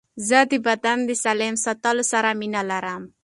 [0.27, 3.03] زه د بدن د سالم ساتلو سره مینه لرم.